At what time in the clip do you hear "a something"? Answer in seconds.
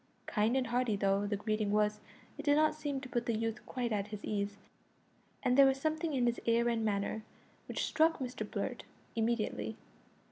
5.77-6.13